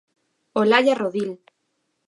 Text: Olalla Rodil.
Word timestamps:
Olalla 0.59 0.95
Rodil. 1.01 1.31